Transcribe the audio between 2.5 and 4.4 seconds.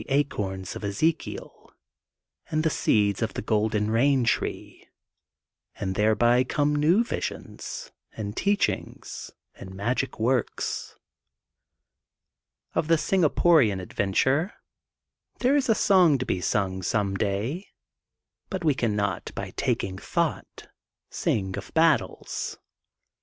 THE SEEDS OF THE GOLDEN RAIN